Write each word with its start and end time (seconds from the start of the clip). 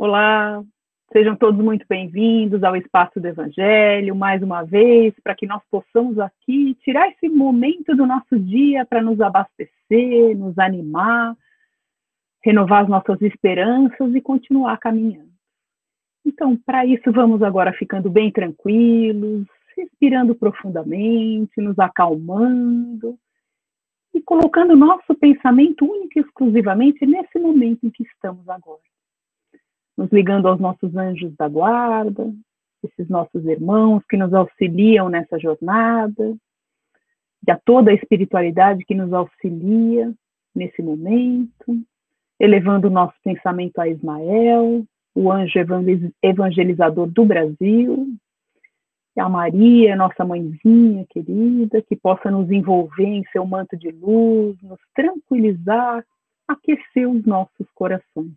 Olá, 0.00 0.62
sejam 1.12 1.34
todos 1.34 1.60
muito 1.60 1.84
bem-vindos 1.88 2.62
ao 2.62 2.76
Espaço 2.76 3.18
do 3.18 3.26
Evangelho, 3.26 4.14
mais 4.14 4.40
uma 4.44 4.62
vez, 4.62 5.12
para 5.24 5.34
que 5.34 5.44
nós 5.44 5.60
possamos 5.68 6.20
aqui 6.20 6.76
tirar 6.84 7.08
esse 7.08 7.28
momento 7.28 7.96
do 7.96 8.06
nosso 8.06 8.38
dia 8.38 8.86
para 8.86 9.02
nos 9.02 9.20
abastecer, 9.20 10.38
nos 10.38 10.56
animar, 10.56 11.36
renovar 12.44 12.84
as 12.84 12.88
nossas 12.88 13.20
esperanças 13.22 14.14
e 14.14 14.20
continuar 14.20 14.78
caminhando. 14.78 15.32
Então, 16.24 16.56
para 16.56 16.86
isso, 16.86 17.10
vamos 17.10 17.42
agora 17.42 17.72
ficando 17.72 18.08
bem 18.08 18.30
tranquilos, 18.30 19.48
respirando 19.76 20.32
profundamente, 20.32 21.60
nos 21.60 21.76
acalmando 21.76 23.18
e 24.14 24.22
colocando 24.22 24.76
nosso 24.76 25.12
pensamento 25.16 25.84
único 25.84 26.20
e 26.20 26.22
exclusivamente 26.22 27.04
nesse 27.04 27.36
momento 27.40 27.84
em 27.84 27.90
que 27.90 28.04
estamos 28.04 28.48
agora 28.48 28.78
nos 29.98 30.08
ligando 30.12 30.46
aos 30.46 30.60
nossos 30.60 30.94
anjos 30.96 31.34
da 31.36 31.48
guarda, 31.48 32.32
esses 32.84 33.08
nossos 33.08 33.44
irmãos 33.44 34.00
que 34.08 34.16
nos 34.16 34.32
auxiliam 34.32 35.08
nessa 35.08 35.36
jornada, 35.40 36.36
e 37.46 37.50
a 37.50 37.58
toda 37.58 37.90
a 37.90 37.94
espiritualidade 37.94 38.84
que 38.84 38.94
nos 38.94 39.12
auxilia 39.12 40.14
nesse 40.54 40.80
momento, 40.80 41.82
elevando 42.38 42.86
o 42.86 42.90
nosso 42.90 43.16
pensamento 43.24 43.80
a 43.80 43.88
Ismael, 43.88 44.84
o 45.16 45.32
anjo 45.32 45.58
evangelizador 46.22 47.08
do 47.08 47.24
Brasil, 47.24 48.06
a 49.16 49.28
Maria, 49.28 49.96
nossa 49.96 50.24
mãezinha 50.24 51.04
querida, 51.10 51.82
que 51.82 51.96
possa 51.96 52.30
nos 52.30 52.48
envolver 52.52 53.04
em 53.04 53.24
seu 53.32 53.44
manto 53.44 53.76
de 53.76 53.90
luz, 53.90 54.56
nos 54.62 54.78
tranquilizar, 54.94 56.04
aquecer 56.46 57.10
os 57.10 57.26
nossos 57.26 57.68
corações 57.74 58.32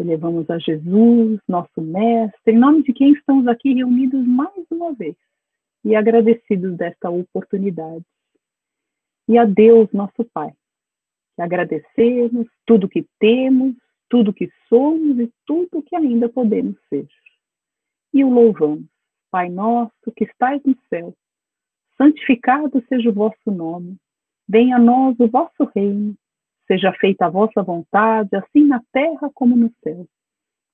elevamos 0.00 0.48
a 0.50 0.58
Jesus, 0.58 1.40
nosso 1.46 1.80
Mestre, 1.80 2.54
em 2.54 2.58
nome 2.58 2.82
de 2.82 2.92
quem 2.92 3.12
estamos 3.12 3.46
aqui 3.46 3.74
reunidos 3.74 4.26
mais 4.26 4.64
uma 4.70 4.92
vez 4.94 5.16
e 5.84 5.94
agradecidos 5.94 6.76
desta 6.76 7.10
oportunidade. 7.10 8.04
E 9.28 9.38
a 9.38 9.44
Deus, 9.44 9.90
nosso 9.92 10.24
Pai, 10.32 10.52
que 11.36 11.42
agradecemos 11.42 12.46
tudo 12.66 12.88
que 12.88 13.06
temos, 13.18 13.74
tudo 14.08 14.32
que 14.32 14.50
somos 14.68 15.18
e 15.18 15.30
tudo 15.46 15.82
que 15.82 15.94
ainda 15.94 16.28
podemos 16.28 16.76
ser. 16.88 17.06
E 18.12 18.24
o 18.24 18.30
louvamos. 18.30 18.86
Pai 19.30 19.48
nosso 19.48 20.12
que 20.16 20.24
estais 20.24 20.60
no 20.64 20.76
céu, 20.88 21.14
santificado 21.96 22.84
seja 22.88 23.10
o 23.10 23.12
vosso 23.14 23.50
nome. 23.50 23.96
Venha 24.48 24.76
a 24.76 24.80
nós 24.80 25.14
o 25.20 25.28
vosso 25.28 25.70
reino 25.72 26.16
Seja 26.70 26.92
feita 26.92 27.26
a 27.26 27.28
vossa 27.28 27.64
vontade, 27.64 28.28
assim 28.36 28.64
na 28.64 28.80
terra 28.92 29.28
como 29.34 29.56
no 29.56 29.72
céu. 29.82 30.06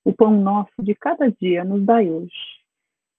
O 0.05 0.13
pão 0.13 0.39
nosso 0.39 0.71
de 0.79 0.93
cada 0.93 1.31
dia 1.31 1.63
nos 1.63 1.83
dai 1.83 2.07
hoje. 2.07 2.31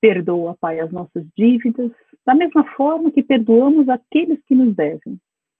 Perdoa, 0.00 0.56
Pai, 0.60 0.78
as 0.78 0.92
nossas 0.92 1.26
dívidas, 1.36 1.90
da 2.24 2.36
mesma 2.36 2.62
forma 2.76 3.10
que 3.10 3.20
perdoamos 3.20 3.88
aqueles 3.88 4.40
que 4.44 4.54
nos 4.54 4.76
devem. 4.76 5.18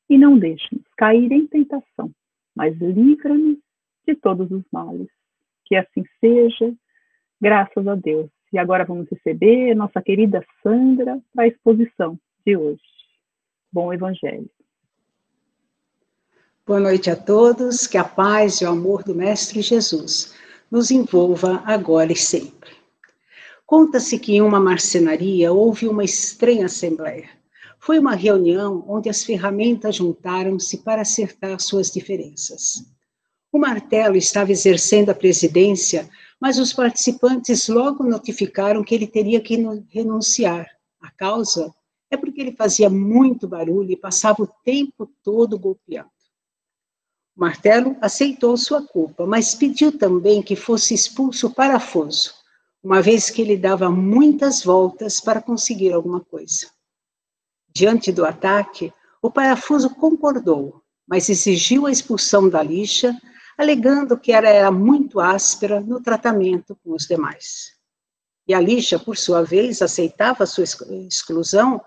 E 0.09 0.17
não 0.17 0.39
deixe-nos 0.39 0.85
cair 0.97 1.33
em 1.33 1.45
tentação, 1.49 2.09
mas 2.55 2.79
livra-nos 2.79 3.59
de 4.07 4.15
todos 4.15 4.49
os 4.53 4.63
males. 4.73 5.09
Que 5.65 5.75
assim 5.75 6.05
seja, 6.21 6.73
graças 7.41 7.85
a 7.89 7.97
Deus. 7.97 8.31
E 8.53 8.59
agora 8.59 8.85
vamos 8.85 9.09
receber 9.11 9.75
nossa 9.75 10.01
querida 10.01 10.47
Sandra 10.63 11.21
para 11.35 11.45
a 11.45 11.49
exposição 11.49 12.17
de 12.47 12.57
hoje. 12.57 12.81
Bom 13.73 13.93
Evangelho. 13.93 14.49
Boa 16.69 16.81
noite 16.81 17.09
a 17.09 17.17
todos, 17.17 17.87
que 17.87 17.97
a 17.97 18.05
paz 18.05 18.57
e 18.57 18.65
o 18.67 18.69
amor 18.69 19.03
do 19.03 19.15
Mestre 19.15 19.63
Jesus 19.63 20.35
nos 20.71 20.91
envolva 20.91 21.63
agora 21.65 22.13
e 22.13 22.17
sempre. 22.17 22.73
Conta-se 23.65 24.19
que 24.19 24.35
em 24.35 24.43
uma 24.43 24.61
marcenaria 24.61 25.51
houve 25.51 25.89
uma 25.89 26.05
estranha 26.05 26.67
assembleia. 26.67 27.31
Foi 27.79 27.99
uma 27.99 28.15
reunião 28.15 28.85
onde 28.87 29.09
as 29.09 29.25
ferramentas 29.25 29.97
juntaram-se 29.97 30.77
para 30.85 31.01
acertar 31.01 31.59
suas 31.59 31.91
diferenças. 31.91 32.85
O 33.51 33.59
martelo 33.59 34.17
estava 34.17 34.53
exercendo 34.53 35.09
a 35.09 35.15
presidência, 35.15 36.07
mas 36.39 36.59
os 36.59 36.75
participantes 36.75 37.67
logo 37.69 38.05
notificaram 38.05 38.85
que 38.85 38.95
ele 38.95 39.07
teria 39.07 39.41
que 39.41 39.57
renunciar. 39.89 40.67
A 41.01 41.11
causa 41.13 41.75
é 42.11 42.17
porque 42.19 42.43
ele 42.43 42.53
fazia 42.53 42.91
muito 42.91 43.49
barulho 43.49 43.91
e 43.91 43.97
passava 43.97 44.43
o 44.43 44.51
tempo 44.63 45.11
todo 45.25 45.59
golpeando. 45.59 46.18
Martelo 47.39 47.97
aceitou 48.01 48.57
sua 48.57 48.83
culpa, 48.83 49.25
mas 49.25 49.55
pediu 49.55 49.97
também 49.97 50.43
que 50.43 50.57
fosse 50.57 50.93
expulso 50.93 51.47
o 51.47 51.55
parafuso, 51.55 52.35
uma 52.83 53.01
vez 53.01 53.31
que 53.31 53.41
ele 53.41 53.57
dava 53.57 53.89
muitas 53.89 54.65
voltas 54.65 55.21
para 55.21 55.41
conseguir 55.41 55.93
alguma 55.93 56.21
coisa. 56.21 56.67
Diante 57.73 58.11
do 58.11 58.25
ataque, 58.25 58.93
o 59.23 59.31
parafuso 59.31 59.91
concordou, 59.91 60.83
mas 61.07 61.29
exigiu 61.29 61.87
a 61.87 61.93
expulsão 61.93 62.49
da 62.49 62.61
lixa, 62.61 63.17
alegando 63.57 64.19
que 64.19 64.33
ela 64.33 64.49
era 64.49 64.73
muito 64.73 65.21
áspera 65.21 65.81
no 65.81 66.03
tratamento 66.03 66.77
com 66.83 66.93
os 66.93 67.07
demais. 67.07 67.73
E 68.49 68.55
a 68.55 68.59
lixa, 68.59 68.99
por 68.99 69.17
sua 69.17 69.45
vez, 69.45 69.81
aceitava 69.81 70.45
sua 70.45 70.65
exclusão 70.65 71.81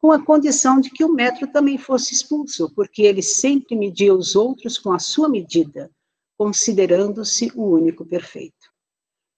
com 0.00 0.12
a 0.12 0.24
condição 0.24 0.80
de 0.80 0.90
que 0.90 1.04
o 1.04 1.12
metro 1.12 1.46
também 1.46 1.78
fosse 1.78 2.14
expulso, 2.14 2.72
porque 2.74 3.02
ele 3.02 3.22
sempre 3.22 3.76
media 3.76 4.14
os 4.14 4.36
outros 4.36 4.78
com 4.78 4.92
a 4.92 4.98
sua 4.98 5.28
medida, 5.28 5.90
considerando-se 6.36 7.50
o 7.54 7.64
único 7.64 8.04
perfeito. 8.04 8.70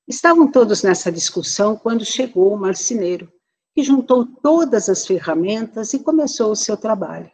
Estavam 0.06 0.50
todos 0.50 0.82
nessa 0.82 1.12
discussão 1.12 1.76
quando 1.76 2.04
chegou 2.04 2.52
o 2.52 2.58
marceneiro, 2.58 3.32
que 3.74 3.82
juntou 3.82 4.26
todas 4.26 4.88
as 4.88 5.06
ferramentas 5.06 5.92
e 5.92 5.98
começou 5.98 6.50
o 6.50 6.56
seu 6.56 6.76
trabalho. 6.76 7.30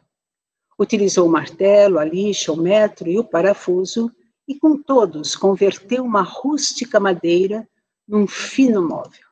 Utilizou 0.78 1.26
o 1.26 1.30
martelo, 1.30 1.98
a 1.98 2.04
lixa, 2.04 2.52
o 2.52 2.56
metro 2.56 3.08
e 3.08 3.18
o 3.18 3.24
parafuso, 3.24 4.10
e 4.46 4.58
com 4.58 4.76
todos 4.76 5.34
converteu 5.34 6.04
uma 6.04 6.22
rústica 6.22 7.00
madeira 7.00 7.66
num 8.06 8.26
fino 8.26 8.86
móvel. 8.86 9.24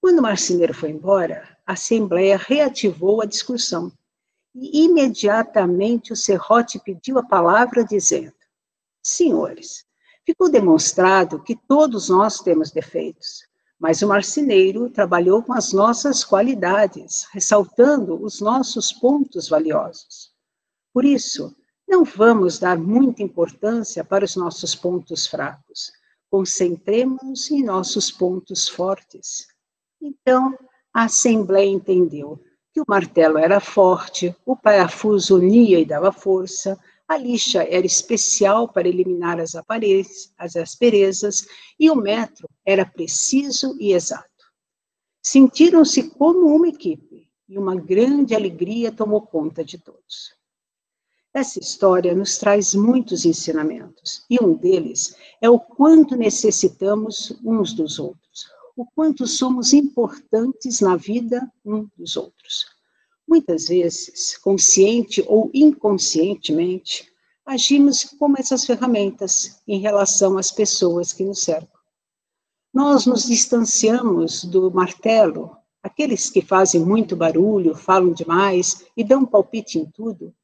Quando 0.00 0.18
o 0.18 0.22
marceneiro 0.22 0.74
foi 0.74 0.90
embora, 0.90 1.55
a 1.66 1.72
Assembleia 1.72 2.36
reativou 2.36 3.20
a 3.20 3.26
discussão. 3.26 3.92
E 4.54 4.84
imediatamente 4.84 6.12
o 6.12 6.16
serrote 6.16 6.78
pediu 6.78 7.18
a 7.18 7.26
palavra, 7.26 7.84
dizendo: 7.84 8.32
Senhores, 9.02 9.84
ficou 10.24 10.48
demonstrado 10.50 11.42
que 11.42 11.54
todos 11.54 12.08
nós 12.08 12.40
temos 12.40 12.70
defeitos, 12.70 13.46
mas 13.78 14.00
o 14.00 14.08
marceneiro 14.08 14.88
trabalhou 14.88 15.42
com 15.42 15.52
as 15.52 15.72
nossas 15.72 16.24
qualidades, 16.24 17.26
ressaltando 17.32 18.22
os 18.22 18.40
nossos 18.40 18.92
pontos 18.92 19.48
valiosos. 19.48 20.32
Por 20.94 21.04
isso, 21.04 21.54
não 21.86 22.04
vamos 22.04 22.58
dar 22.58 22.78
muita 22.78 23.22
importância 23.22 24.02
para 24.02 24.24
os 24.24 24.34
nossos 24.34 24.74
pontos 24.74 25.26
fracos. 25.26 25.92
Concentremos-nos 26.30 27.50
em 27.50 27.62
nossos 27.62 28.10
pontos 28.10 28.68
fortes. 28.68 29.46
Então, 30.00 30.56
a 30.96 31.04
Assembleia 31.04 31.68
entendeu 31.68 32.42
que 32.72 32.80
o 32.80 32.84
martelo 32.88 33.36
era 33.36 33.60
forte, 33.60 34.34
o 34.46 34.56
parafuso 34.56 35.36
unia 35.36 35.78
e 35.78 35.84
dava 35.84 36.10
força, 36.10 36.80
a 37.06 37.18
lixa 37.18 37.62
era 37.64 37.84
especial 37.84 38.66
para 38.66 38.88
eliminar 38.88 39.38
as, 39.38 39.52
as 40.38 40.56
asperezas 40.56 41.46
e 41.78 41.90
o 41.90 41.94
metro 41.94 42.48
era 42.64 42.86
preciso 42.86 43.76
e 43.78 43.92
exato. 43.92 44.46
Sentiram-se 45.22 46.08
como 46.08 46.46
uma 46.46 46.68
equipe 46.68 47.28
e 47.46 47.58
uma 47.58 47.76
grande 47.76 48.34
alegria 48.34 48.90
tomou 48.90 49.20
conta 49.20 49.62
de 49.62 49.76
todos. 49.76 50.34
Essa 51.34 51.60
história 51.60 52.14
nos 52.14 52.38
traz 52.38 52.74
muitos 52.74 53.26
ensinamentos 53.26 54.24
e 54.30 54.42
um 54.42 54.54
deles 54.54 55.14
é 55.42 55.50
o 55.50 55.60
quanto 55.60 56.16
necessitamos 56.16 57.38
uns 57.44 57.74
dos 57.74 57.98
outros 57.98 58.55
o 58.76 58.84
quanto 58.84 59.26
somos 59.26 59.72
importantes 59.72 60.80
na 60.80 60.96
vida 60.96 61.50
um 61.64 61.88
dos 61.96 62.16
outros. 62.16 62.66
Muitas 63.26 63.68
vezes, 63.68 64.36
consciente 64.36 65.24
ou 65.26 65.50
inconscientemente, 65.54 67.10
agimos 67.44 68.04
como 68.04 68.38
essas 68.38 68.66
ferramentas 68.66 69.62
em 69.66 69.80
relação 69.80 70.36
às 70.36 70.52
pessoas 70.52 71.12
que 71.12 71.24
nos 71.24 71.42
cercam. 71.42 71.80
Nós 72.72 73.06
nos 73.06 73.24
distanciamos 73.24 74.44
do 74.44 74.70
martelo, 74.70 75.56
aqueles 75.82 76.28
que 76.28 76.42
fazem 76.42 76.84
muito 76.84 77.16
barulho, 77.16 77.74
falam 77.74 78.12
demais 78.12 78.84
e 78.94 79.02
dão 79.02 79.24
palpite 79.24 79.78
em 79.78 79.86
tudo, 79.86 80.34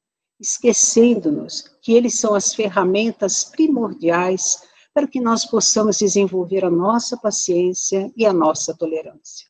esquecendo-nos 0.40 1.62
que 1.82 1.92
eles 1.92 2.18
são 2.18 2.34
as 2.34 2.54
ferramentas 2.54 3.44
primordiais 3.44 4.62
para 4.94 5.06
que 5.06 5.20
nós 5.20 5.44
possamos 5.44 5.98
desenvolver 5.98 6.64
a 6.64 6.70
nossa 6.70 7.16
paciência 7.16 8.12
e 8.16 8.26
a 8.26 8.32
nossa 8.32 8.76
tolerância. 8.76 9.46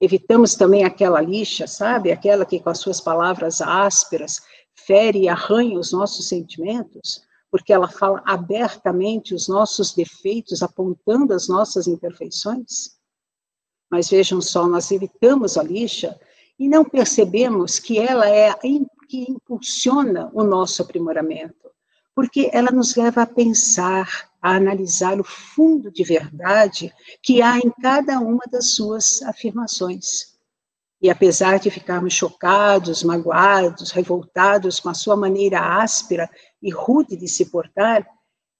Evitamos 0.00 0.54
também 0.54 0.84
aquela 0.84 1.20
lixa, 1.20 1.66
sabe? 1.66 2.12
Aquela 2.12 2.46
que 2.46 2.60
com 2.60 2.70
as 2.70 2.78
suas 2.78 3.00
palavras 3.00 3.60
ásperas 3.60 4.40
fere 4.74 5.22
e 5.22 5.28
arranha 5.28 5.78
os 5.78 5.92
nossos 5.92 6.28
sentimentos, 6.28 7.20
porque 7.50 7.72
ela 7.72 7.88
fala 7.88 8.22
abertamente 8.24 9.34
os 9.34 9.48
nossos 9.48 9.92
defeitos, 9.92 10.62
apontando 10.62 11.34
as 11.34 11.48
nossas 11.48 11.86
imperfeições? 11.86 12.96
Mas 13.90 14.08
vejam 14.08 14.40
só, 14.40 14.68
nós 14.68 14.90
evitamos 14.90 15.56
a 15.56 15.62
lixa 15.62 16.18
e 16.58 16.68
não 16.68 16.84
percebemos 16.84 17.78
que 17.78 17.98
ela 17.98 18.28
é 18.28 18.54
que 19.08 19.24
impulsiona 19.30 20.30
o 20.34 20.44
nosso 20.44 20.82
aprimoramento, 20.82 21.70
porque 22.14 22.50
ela 22.52 22.70
nos 22.70 22.94
leva 22.94 23.22
a 23.22 23.26
pensar, 23.26 24.27
a 24.40 24.54
analisar 24.54 25.20
o 25.20 25.24
fundo 25.24 25.90
de 25.90 26.04
verdade 26.04 26.92
que 27.22 27.42
há 27.42 27.58
em 27.58 27.70
cada 27.82 28.18
uma 28.20 28.42
das 28.50 28.74
suas 28.74 29.22
afirmações. 29.22 30.38
E 31.00 31.08
apesar 31.08 31.58
de 31.58 31.70
ficarmos 31.70 32.12
chocados, 32.12 33.02
magoados, 33.02 33.90
revoltados 33.90 34.80
com 34.80 34.88
a 34.88 34.94
sua 34.94 35.16
maneira 35.16 35.80
áspera 35.80 36.28
e 36.60 36.70
rude 36.72 37.16
de 37.16 37.28
se 37.28 37.46
portar, 37.46 38.06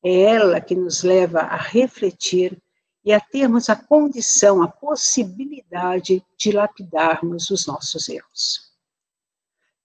é 0.04 0.20
ela 0.22 0.60
que 0.60 0.74
nos 0.74 1.02
leva 1.02 1.40
a 1.40 1.56
refletir 1.56 2.56
e 3.04 3.12
a 3.12 3.20
termos 3.20 3.68
a 3.68 3.76
condição, 3.76 4.62
a 4.62 4.68
possibilidade 4.68 6.24
de 6.36 6.52
lapidarmos 6.52 7.50
os 7.50 7.66
nossos 7.66 8.08
erros. 8.08 8.67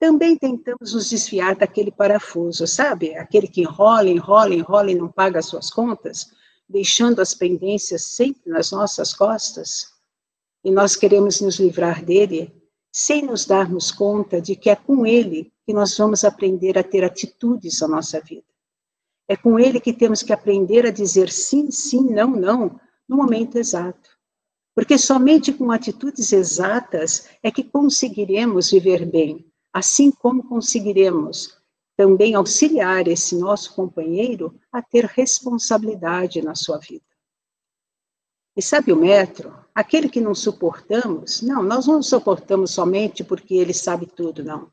Também 0.03 0.35
tentamos 0.35 0.94
nos 0.94 1.09
desfiar 1.09 1.55
daquele 1.55 1.89
parafuso, 1.89 2.67
sabe? 2.67 3.15
Aquele 3.15 3.47
que 3.47 3.61
enrola, 3.61 4.09
enrola, 4.09 4.53
enrola 4.53 4.91
e 4.91 4.95
não 4.95 5.09
paga 5.09 5.39
as 5.39 5.45
suas 5.45 5.69
contas, 5.69 6.29
deixando 6.67 7.21
as 7.21 7.33
pendências 7.33 8.03
sempre 8.07 8.51
nas 8.51 8.71
nossas 8.71 9.13
costas. 9.13 9.94
E 10.61 10.71
nós 10.71 10.97
queremos 10.97 11.39
nos 11.39 11.57
livrar 11.57 12.03
dele 12.03 12.53
sem 12.91 13.21
nos 13.21 13.45
darmos 13.45 13.94
conta 13.94 14.41
de 14.41 14.57
que 14.57 14.69
é 14.69 14.75
com 14.75 15.05
ele 15.05 15.53
que 15.65 15.71
nós 15.71 15.97
vamos 15.97 16.25
aprender 16.25 16.77
a 16.77 16.83
ter 16.83 17.05
atitudes 17.05 17.79
na 17.79 17.88
nossa 17.88 18.19
vida. 18.19 18.44
É 19.25 19.38
com 19.38 19.57
ele 19.57 19.79
que 19.79 19.94
temos 19.94 20.21
que 20.21 20.33
aprender 20.33 20.85
a 20.85 20.91
dizer 20.91 21.29
sim, 21.29 21.71
sim, 21.71 22.01
não, 22.09 22.31
não, 22.31 22.77
no 23.07 23.15
momento 23.15 23.57
exato. 23.57 24.09
Porque 24.75 24.97
somente 24.97 25.53
com 25.53 25.71
atitudes 25.71 26.33
exatas 26.33 27.29
é 27.41 27.50
que 27.50 27.63
conseguiremos 27.63 28.69
viver 28.69 29.05
bem, 29.05 29.50
assim 29.74 30.12
como 30.12 30.48
conseguiremos 30.48 31.58
também 31.98 32.36
auxiliar 32.36 33.08
esse 33.08 33.36
nosso 33.36 33.74
companheiro 33.74 34.58
a 34.72 34.81
ter 34.81 35.06
responsabilidade 35.06 36.42
na 36.42 36.56
sua 36.56 36.78
vida. 36.78 37.04
E 38.56 38.62
sabe 38.62 38.94
o 38.94 38.96
metro? 38.96 39.54
Aquele 39.74 40.08
que 40.08 40.22
não 40.22 40.36
suportamos, 40.36 41.42
não, 41.42 41.64
nós 41.64 41.88
não 41.88 42.04
suportamos 42.04 42.72
somente 42.72 43.24
porque 43.24 43.56
ele 43.56 43.74
sabe 43.74 44.06
tudo, 44.06 44.44
não. 44.44 44.72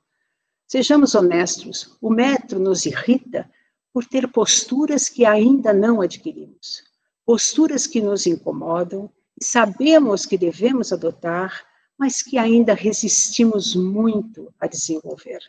Sejamos 0.66 1.14
honestos, 1.14 1.96
o 2.00 2.10
metro 2.10 2.60
nos 2.60 2.84
irrita 2.84 3.50
por 3.92 4.04
ter 4.04 4.30
posturas 4.30 5.08
que 5.08 5.24
ainda 5.24 5.72
não 5.72 6.00
adquirimos, 6.00 6.84
posturas 7.24 7.86
que 7.86 8.00
nos 8.00 8.26
incomodam 8.26 9.10
e 9.40 9.44
sabemos 9.44 10.26
que 10.26 10.38
devemos 10.38 10.92
adotar, 10.92 11.66
mas 12.00 12.22
que 12.22 12.38
ainda 12.38 12.72
resistimos 12.72 13.76
muito 13.76 14.50
a 14.58 14.66
desenvolver. 14.66 15.40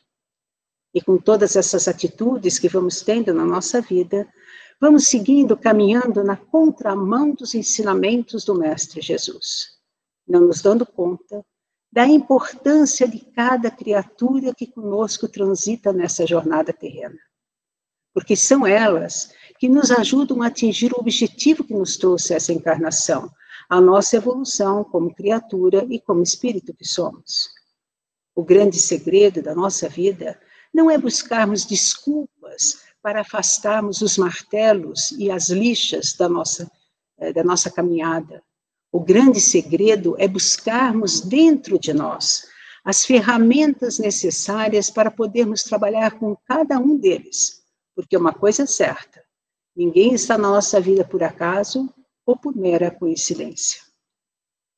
E 0.94 1.00
com 1.00 1.18
todas 1.18 1.56
essas 1.56 1.88
atitudes 1.88 2.60
que 2.60 2.68
vamos 2.68 3.02
tendo 3.02 3.34
na 3.34 3.46
nossa 3.46 3.80
vida, 3.80 4.28
vamos 4.78 5.06
seguindo, 5.06 5.56
caminhando 5.56 6.26
na 6.26 6.36
contramão 6.36 7.34
dos 7.34 7.56
ensinamentos 7.56 8.44
do 8.44 8.54
Mestre 8.54 9.00
Jesus, 9.00 9.78
não 10.28 10.42
nos 10.42 10.62
dando 10.62 10.86
conta 10.86 11.42
da 11.90 12.06
importância 12.06 13.08
de 13.08 13.20
cada 13.32 13.72
criatura 13.72 14.54
que 14.54 14.68
conosco 14.68 15.30
transita 15.30 15.94
nessa 15.94 16.28
jornada 16.28 16.74
terrena. 16.74 17.18
Porque 18.14 18.36
são 18.36 18.68
elas 18.68 19.34
que 19.58 19.70
nos 19.70 19.90
ajudam 19.90 20.42
a 20.42 20.48
atingir 20.48 20.92
o 20.92 21.00
objetivo 21.00 21.64
que 21.64 21.74
nos 21.74 21.96
trouxe 21.96 22.34
essa 22.34 22.52
encarnação, 22.52 23.32
a 23.72 23.80
nossa 23.80 24.18
evolução 24.18 24.84
como 24.84 25.16
criatura 25.16 25.88
e 25.90 25.98
como 25.98 26.22
espírito 26.22 26.74
que 26.74 26.84
somos. 26.84 27.50
O 28.36 28.44
grande 28.44 28.78
segredo 28.78 29.42
da 29.42 29.56
nossa 29.56 29.88
vida 29.88 30.38
não 30.74 30.92
é 30.92 30.98
buscarmos 30.98 31.64
desculpas 31.64 32.82
para 33.02 33.22
afastarmos 33.22 34.02
os 34.02 34.18
martelos 34.18 35.12
e 35.12 35.32
as 35.32 35.50
lixas 35.50 36.12
da 36.12 36.28
nossa, 36.28 36.70
eh, 37.18 37.32
da 37.32 37.46
nossa 37.46 37.72
caminhada, 37.72 38.44
o 38.92 39.00
grande 39.00 39.40
segredo 39.40 40.18
é 40.20 40.28
buscarmos 40.28 41.22
dentro 41.22 41.80
de 41.80 41.94
nós 41.94 42.48
as 42.84 43.06
ferramentas 43.06 44.00
necessárias 44.00 44.90
para 44.90 45.10
podermos 45.10 45.64
trabalhar 45.64 46.20
com 46.20 46.36
cada 46.46 46.78
um 46.78 46.98
deles. 46.98 47.64
Porque 47.96 48.18
uma 48.18 48.34
coisa 48.34 48.64
é 48.64 48.66
certa: 48.66 49.24
ninguém 49.74 50.14
está 50.14 50.38
na 50.38 50.50
nossa 50.50 50.82
vida 50.82 51.06
por 51.06 51.24
acaso 51.24 51.90
ou 52.32 52.38
por 52.38 52.56
mera 52.56 52.90
coincidência. 52.90 53.82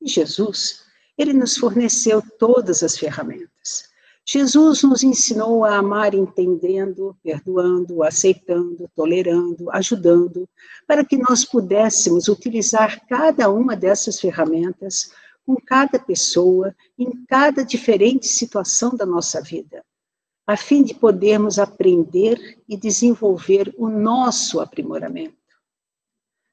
E 0.02 0.08
Jesus, 0.08 0.82
ele 1.16 1.32
nos 1.32 1.56
forneceu 1.56 2.20
todas 2.36 2.82
as 2.82 2.98
ferramentas. 2.98 3.88
Jesus 4.26 4.82
nos 4.82 5.04
ensinou 5.04 5.64
a 5.64 5.76
amar 5.76 6.14
entendendo, 6.14 7.16
perdoando, 7.22 8.02
aceitando, 8.02 8.90
tolerando, 8.96 9.70
ajudando, 9.70 10.48
para 10.86 11.04
que 11.04 11.16
nós 11.16 11.44
pudéssemos 11.44 12.26
utilizar 12.26 13.06
cada 13.06 13.48
uma 13.48 13.76
dessas 13.76 14.18
ferramentas 14.18 15.12
com 15.46 15.54
cada 15.54 15.98
pessoa, 15.98 16.74
em 16.98 17.24
cada 17.26 17.64
diferente 17.64 18.26
situação 18.26 18.96
da 18.96 19.06
nossa 19.06 19.40
vida, 19.40 19.84
a 20.44 20.56
fim 20.56 20.82
de 20.82 20.94
podermos 20.94 21.58
aprender 21.58 22.58
e 22.68 22.76
desenvolver 22.76 23.72
o 23.76 23.88
nosso 23.88 24.58
aprimoramento. 24.58 25.43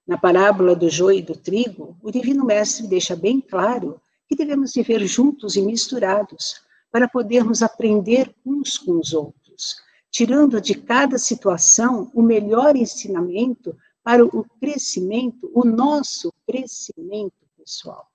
Na 0.08 0.18
parábola 0.18 0.76
do 0.76 0.90
joio 0.90 1.20
e 1.20 1.22
do 1.22 1.36
trigo, 1.36 1.98
o 2.02 2.12
Divino 2.12 2.46
Mestre 2.46 2.88
deixa 2.88 3.16
bem 3.16 3.40
claro 3.40 4.02
que 4.28 4.36
devemos 4.36 4.74
viver 4.74 5.06
juntos 5.06 5.56
e 5.56 5.62
misturados 5.62 6.62
para 6.92 7.08
podermos 7.08 7.62
aprender 7.62 8.34
uns 8.46 8.78
com 8.78 9.00
os 9.00 9.14
outros, 9.14 9.76
tirando 10.10 10.60
de 10.60 10.76
cada 10.76 11.18
situação 11.18 12.12
o 12.14 12.22
melhor 12.22 12.76
ensinamento 12.76 13.76
para 14.04 14.26
o 14.26 14.44
crescimento, 14.60 15.52
o 15.54 15.64
nosso 15.64 16.34
crescimento 16.48 17.34
pessoal. 17.58 18.08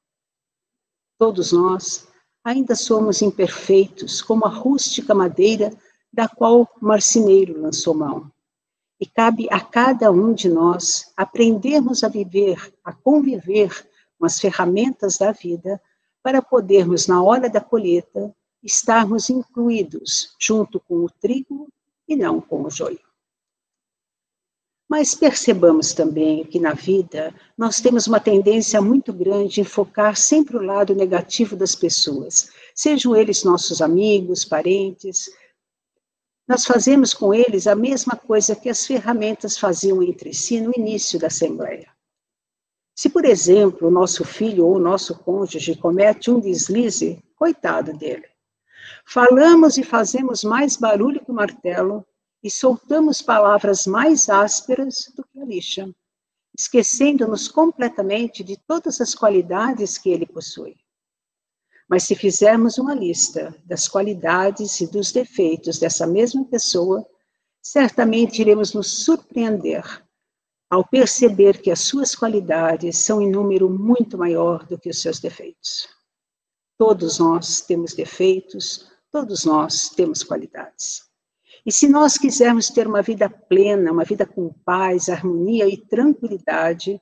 Todos 1.19 1.53
nós 1.53 2.09
ainda 2.45 2.75
somos 2.75 3.23
imperfeitos, 3.23 4.21
como 4.21 4.45
a 4.45 4.51
rústica 4.51 5.15
madeira 5.15 5.73
da 6.13 6.29
qual 6.29 6.63
o 6.63 6.69
marceneiro 6.81 7.61
lançou 7.61 7.95
mão. 7.95 8.31
E 9.01 9.07
cabe 9.07 9.47
a 9.51 9.61
cada 9.61 10.11
um 10.11 10.33
de 10.33 10.49
nós 10.49 11.13
aprendermos 11.17 12.03
a 12.03 12.09
viver, 12.09 12.73
a 12.83 12.93
conviver 12.93 13.87
com 14.19 14.25
as 14.25 14.41
ferramentas 14.41 15.19
da 15.19 15.33
vida, 15.33 15.81
para 16.23 16.43
podermos, 16.43 17.07
na 17.07 17.23
hora 17.23 17.49
da 17.49 17.61
colheita, 17.61 18.35
estarmos 18.63 19.31
incluídos 19.31 20.35
junto 20.41 20.81
com 20.81 21.05
o 21.05 21.11
trigo 21.11 21.69
e 22.09 22.17
não 22.17 22.41
com 22.41 22.63
o 22.63 22.71
joio. 22.71 22.99
Mas 24.89 25.15
percebamos 25.15 25.93
também 25.93 26.45
que 26.45 26.61
na 26.61 26.73
vida 26.73 27.35
nós 27.59 27.81
temos 27.81 28.07
uma 28.07 28.21
tendência 28.21 28.81
muito 28.81 29.13
grande 29.13 29.61
em 29.61 29.65
focar 29.65 30.17
sempre 30.17 30.57
o 30.57 30.63
lado 30.63 30.95
negativo 30.95 31.57
das 31.57 31.75
pessoas, 31.75 32.51
sejam 32.75 33.15
eles 33.15 33.43
nossos 33.43 33.83
amigos, 33.83 34.45
parentes. 34.45 35.29
Nós 36.47 36.65
fazemos 36.65 37.13
com 37.13 37.35
eles 37.35 37.67
a 37.67 37.75
mesma 37.75 38.15
coisa 38.17 38.55
que 38.55 38.69
as 38.69 38.87
ferramentas 38.87 39.59
faziam 39.59 40.03
entre 40.03 40.33
si 40.33 40.61
no 40.61 40.73
início 40.77 41.19
da 41.19 41.27
Assembleia. 41.27 41.91
Se, 42.95 43.11
por 43.11 43.25
exemplo, 43.25 43.89
o 43.89 43.91
nosso 43.91 44.25
filho 44.25 44.65
ou 44.67 44.77
o 44.77 44.81
nosso 44.81 45.19
cônjuge 45.19 45.77
comete 45.77 46.31
um 46.31 46.39
deslize, 46.39 47.23
coitado 47.35 47.93
dele. 47.93 48.27
Falamos 49.05 49.77
e 49.77 49.83
fazemos 49.83 50.45
mais 50.45 50.77
barulho 50.77 51.23
que 51.23 51.31
o 51.31 51.35
martelo 51.35 52.07
e 52.43 52.51
soltamos 52.51 53.21
palavras 53.21 53.87
mais 53.87 54.29
ásperas 54.29 55.13
do 55.17 55.25
que 55.25 55.41
a 55.41 55.45
lixa, 55.45 55.93
esquecendo-nos 56.57 57.49
completamente 57.49 58.45
de 58.45 58.57
todas 58.57 59.01
as 59.01 59.15
qualidades 59.15 59.99
que 59.99 60.11
ele 60.11 60.27
possui. 60.27 60.77
Mas 61.89 62.05
se 62.05 62.15
fizermos 62.15 62.79
uma 62.79 62.95
lista 62.95 63.55
das 63.65 63.87
qualidades 63.87 64.81
e 64.81 64.91
dos 64.91 65.13
defeitos 65.13 65.79
dessa 65.79 66.07
mesma 66.07 66.45
pessoa, 66.45 67.07
certamente 67.63 68.41
iremos 68.41 68.73
nos 68.73 69.05
surpreender 69.05 69.85
ao 70.69 70.85
perceber 70.85 71.61
que 71.61 71.71
as 71.71 71.81
suas 71.81 72.15
qualidades 72.15 72.99
são 72.99 73.23
em 73.23 73.31
número 73.31 73.71
muito 73.71 74.19
maior 74.19 74.67
do 74.67 74.79
que 74.79 74.91
os 74.91 75.01
seus 75.01 75.21
defeitos. 75.21 75.89
Todos 76.77 77.21
nós 77.21 77.61
temos 77.61 77.95
defeitos, 77.95 78.91
Todos 79.17 79.47
nós 79.47 79.89
temos 79.89 80.23
qualidades. 80.23 81.05
E 81.65 81.73
se 81.73 81.89
nós 81.89 82.19
quisermos 82.19 82.69
ter 82.69 82.87
uma 82.87 83.01
vida 83.01 83.31
plena, 83.31 83.91
uma 83.91 84.05
vida 84.05 84.27
com 84.27 84.53
paz, 84.63 85.09
harmonia 85.09 85.67
e 85.67 85.79
tranquilidade, 85.79 87.01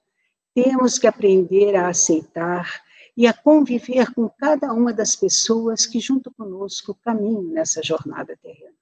temos 0.54 0.96
que 0.96 1.08
aprender 1.08 1.74
a 1.74 1.88
aceitar 1.88 2.83
e 3.16 3.26
a 3.26 3.32
conviver 3.32 4.12
com 4.12 4.28
cada 4.28 4.72
uma 4.72 4.92
das 4.92 5.14
pessoas 5.14 5.86
que, 5.86 6.00
junto 6.00 6.32
conosco, 6.32 6.94
caminham 7.02 7.42
nessa 7.42 7.82
jornada 7.82 8.36
terrena. 8.42 8.74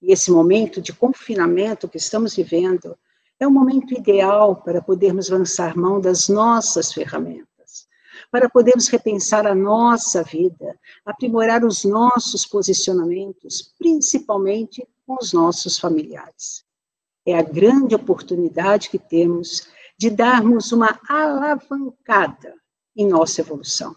E 0.00 0.12
esse 0.12 0.30
momento 0.30 0.80
de 0.80 0.92
confinamento 0.92 1.88
que 1.88 1.96
estamos 1.96 2.34
vivendo 2.34 2.96
é 3.38 3.46
o 3.46 3.50
momento 3.50 3.94
ideal 3.94 4.56
para 4.56 4.80
podermos 4.80 5.28
lançar 5.28 5.76
mão 5.76 6.00
das 6.00 6.28
nossas 6.28 6.92
ferramentas, 6.92 7.88
para 8.30 8.48
podermos 8.48 8.86
repensar 8.88 9.46
a 9.46 9.54
nossa 9.54 10.22
vida, 10.22 10.78
aprimorar 11.04 11.64
os 11.64 11.84
nossos 11.84 12.46
posicionamentos, 12.46 13.74
principalmente 13.76 14.86
com 15.04 15.16
os 15.20 15.32
nossos 15.32 15.78
familiares. 15.78 16.64
É 17.26 17.36
a 17.36 17.42
grande 17.42 17.94
oportunidade 17.94 18.88
que 18.88 18.98
temos 18.98 19.68
de 19.98 20.10
darmos 20.10 20.72
uma 20.72 20.98
alavancada 21.08 22.61
em 22.96 23.06
nossa 23.06 23.40
evolução 23.40 23.94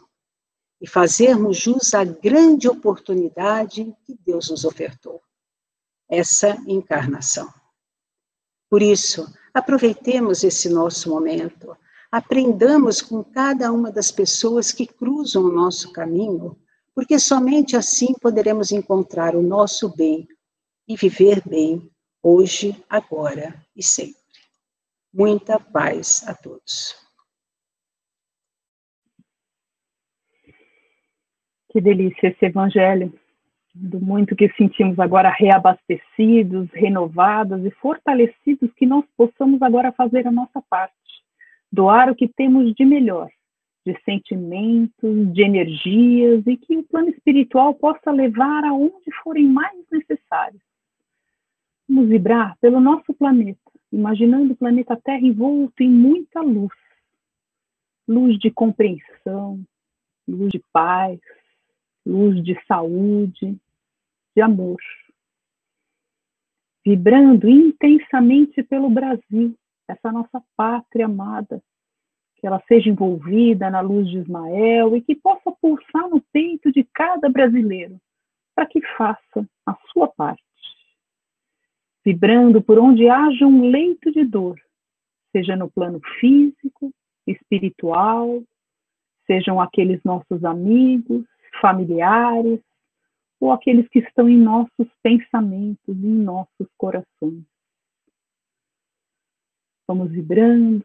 e 0.82 0.88
fazermos 0.88 1.58
jus 1.58 1.94
à 1.94 2.04
grande 2.04 2.68
oportunidade 2.68 3.96
que 4.06 4.16
Deus 4.26 4.50
nos 4.50 4.66
ofertou 4.66 5.22
essa 6.10 6.58
encarnação. 6.68 7.52
Por 8.70 8.82
isso, 8.82 9.26
aproveitemos 9.54 10.44
esse 10.44 10.70
nosso 10.70 11.10
momento, 11.10 11.76
aprendamos 12.12 13.02
com 13.02 13.24
cada 13.24 13.72
uma 13.72 13.92
das 13.92 14.12
pessoas 14.12 14.72
que 14.72 14.86
cruzam 14.86 15.46
o 15.46 15.52
nosso 15.52 15.92
caminho, 15.92 16.60
porque 16.94 17.18
somente 17.20 17.76
assim 17.76 18.14
poderemos 18.14 18.72
encontrar 18.72 19.36
o 19.36 19.42
nosso 19.42 19.90
bem 19.96 20.28
e 20.88 20.96
viver 20.96 21.42
bem 21.48 21.92
hoje, 22.22 22.84
agora 22.90 23.64
e 23.76 23.84
sempre. 23.84 24.16
Muita 25.14 25.60
paz 25.60 26.24
a 26.28 26.34
todos. 26.34 27.05
Que 31.76 31.82
delícia 31.82 32.30
esse 32.30 32.46
evangelho, 32.46 33.14
do 33.74 34.00
muito 34.00 34.34
que 34.34 34.50
sentimos 34.54 34.98
agora 34.98 35.30
reabastecidos, 35.30 36.70
renovados 36.72 37.66
e 37.66 37.72
fortalecidos, 37.72 38.74
que 38.76 38.86
nós 38.86 39.04
possamos 39.18 39.62
agora 39.62 39.92
fazer 39.92 40.26
a 40.26 40.32
nossa 40.32 40.62
parte, 40.70 40.96
doar 41.70 42.10
o 42.10 42.16
que 42.16 42.30
temos 42.30 42.74
de 42.74 42.86
melhor, 42.86 43.30
de 43.86 43.94
sentimentos, 44.06 45.34
de 45.34 45.42
energias, 45.44 46.48
e 46.48 46.56
que 46.56 46.78
o 46.78 46.84
plano 46.84 47.10
espiritual 47.10 47.74
possa 47.74 48.10
levar 48.10 48.64
aonde 48.64 49.12
forem 49.22 49.46
mais 49.46 49.78
necessários. 49.92 50.62
Vamos 51.90 52.08
vibrar 52.08 52.58
pelo 52.62 52.80
nosso 52.80 53.14
planeta, 53.14 53.60
imaginando 53.92 54.54
o 54.54 54.56
planeta 54.56 54.96
Terra 55.04 55.20
envolto 55.20 55.84
em 55.84 55.90
muita 55.90 56.40
luz, 56.40 56.72
luz 58.08 58.40
de 58.40 58.50
compreensão, 58.50 59.60
luz 60.26 60.50
de 60.54 60.64
paz, 60.72 61.20
luz 62.06 62.44
de 62.44 62.60
saúde, 62.68 63.58
de 64.36 64.42
amor. 64.42 64.78
Vibrando 66.86 67.50
intensamente 67.50 68.62
pelo 68.62 68.90
Brasil, 68.90 69.56
essa 69.88 70.12
nossa 70.12 70.44
pátria 70.56 71.06
amada, 71.06 71.62
que 72.36 72.46
ela 72.46 72.62
seja 72.68 72.90
envolvida 72.90 73.70
na 73.70 73.82
luz 73.82 74.08
de 74.10 74.20
Ismael 74.20 74.96
e 74.96 75.02
que 75.02 75.16
possa 75.16 75.52
pulsar 75.52 76.10
no 76.10 76.22
peito 76.32 76.72
de 76.72 76.84
cada 76.94 77.30
brasileiro, 77.30 78.00
para 78.54 78.68
que 78.68 78.82
faça 78.98 79.48
a 79.66 79.76
sua 79.92 80.08
parte. 80.08 80.44
Vibrando 82.06 82.62
por 82.62 82.78
onde 82.78 83.10
haja 83.10 83.48
um 83.48 83.70
leito 83.70 84.12
de 84.12 84.24
dor, 84.24 84.60
seja 85.32 85.56
no 85.56 85.72
plano 85.72 86.00
físico, 86.20 86.94
espiritual, 87.26 88.44
sejam 89.26 89.60
aqueles 89.60 90.04
nossos 90.04 90.46
amigos, 90.46 91.26
familiares, 91.62 92.60
ou 93.40 93.52
aqueles 93.52 93.88
que 93.90 94.00
estão 94.00 94.30
em 94.30 94.38
nossos 94.38 94.88
pensamentos, 95.04 95.96
em 95.96 96.24
nossos 96.24 96.68
corações. 96.78 97.44
Vamos 99.88 100.12
vibrando 100.12 100.84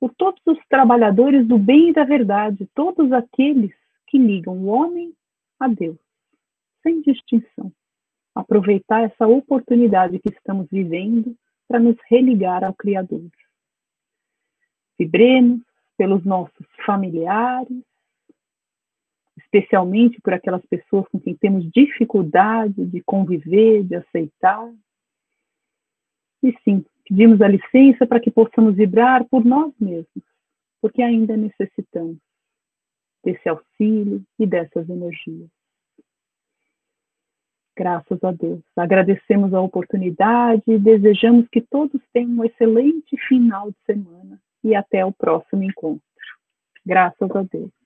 por 0.00 0.12
todos 0.14 0.40
os 0.46 0.58
trabalhadores 0.68 1.46
do 1.46 1.58
bem 1.58 1.90
e 1.90 1.92
da 1.92 2.04
verdade, 2.04 2.68
todos 2.74 3.12
aqueles 3.12 3.72
que 4.06 4.18
ligam 4.18 4.58
o 4.58 4.66
homem 4.66 5.14
a 5.60 5.68
Deus, 5.68 5.98
sem 6.82 7.02
distinção. 7.02 7.72
Aproveitar 8.34 9.02
essa 9.02 9.26
oportunidade 9.26 10.18
que 10.18 10.30
estamos 10.30 10.66
vivendo 10.70 11.36
para 11.68 11.78
nos 11.78 11.96
religar 12.08 12.64
ao 12.64 12.74
Criador. 12.74 13.30
Vibremos 14.98 15.62
pelos 15.96 16.24
nossos 16.24 16.66
familiares, 16.84 17.82
especialmente 19.52 20.18
por 20.22 20.32
aquelas 20.32 20.64
pessoas 20.64 21.06
com 21.08 21.20
quem 21.20 21.34
temos 21.34 21.70
dificuldade 21.70 22.86
de 22.86 23.02
conviver, 23.02 23.84
de 23.84 23.96
aceitar. 23.96 24.72
E 26.42 26.56
sim, 26.64 26.84
pedimos 27.06 27.42
a 27.42 27.48
licença 27.48 28.06
para 28.06 28.18
que 28.18 28.30
possamos 28.30 28.74
vibrar 28.74 29.24
por 29.26 29.44
nós 29.44 29.72
mesmos, 29.78 30.24
porque 30.80 31.02
ainda 31.02 31.36
necessitamos 31.36 32.16
desse 33.22 33.46
auxílio 33.48 34.24
e 34.38 34.46
dessas 34.46 34.88
energias. 34.88 35.48
Graças 37.76 38.22
a 38.24 38.32
Deus. 38.32 38.60
Agradecemos 38.76 39.54
a 39.54 39.60
oportunidade 39.60 40.62
e 40.66 40.78
desejamos 40.78 41.48
que 41.48 41.60
todos 41.60 42.00
tenham 42.12 42.38
um 42.38 42.44
excelente 42.44 43.16
final 43.28 43.70
de 43.70 43.76
semana 43.86 44.40
e 44.64 44.74
até 44.74 45.04
o 45.04 45.12
próximo 45.12 45.62
encontro. 45.62 46.02
Graças 46.84 47.30
a 47.30 47.42
Deus. 47.42 47.81